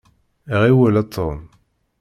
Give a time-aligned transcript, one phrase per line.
[0.61, 1.39] Ɣiwel a Tom.